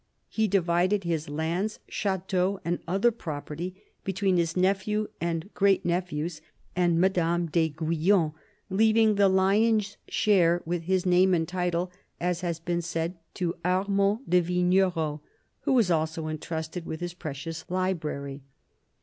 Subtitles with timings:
[0.29, 6.41] He divided his lands, chateaux, and other property between his nephew and great nephews
[6.75, 8.33] and Madame d'Aiguillon,
[8.71, 14.21] leaving the lion's share with his name and title, as has been said, to Armand
[14.27, 15.19] de Vignerot,
[15.59, 18.41] who was also entrusted with his precious library.